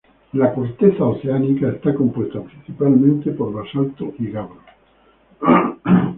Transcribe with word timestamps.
La 0.31 0.51
corteza 0.51 1.05
oceánica 1.05 1.69
está 1.69 1.93
compuesta 1.93 2.41
principalmente 2.41 3.29
por 3.33 3.53
basalto, 3.53 4.11
y 4.17 4.31
gabro. 4.31 4.57